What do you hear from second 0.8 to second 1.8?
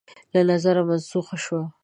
منسوخه شوه